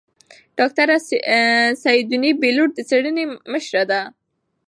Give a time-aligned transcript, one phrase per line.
[0.57, 0.95] ډاکتره
[1.83, 4.01] سیدوني بېلوت د څېړنې مشره ده.